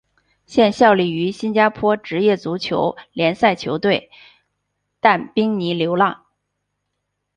[0.47, 4.09] 现效力于新加坡职业足球联赛球队
[4.99, 6.25] 淡滨尼流浪。